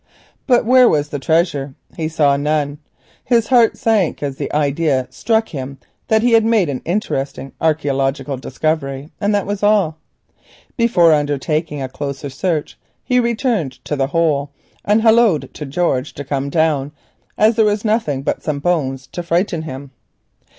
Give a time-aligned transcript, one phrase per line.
[0.47, 1.75] But where was the treasure?
[1.95, 2.79] He saw none.
[3.23, 5.77] His heart sank as the idea struck him
[6.07, 9.97] that he had made an interesting archaeological discovery, and that was all.
[10.75, 14.49] Before undertaking a closer search he went under the hole
[14.83, 16.93] and halloaed to George to come down
[17.37, 19.91] as there was nothing but some bones to frighten him.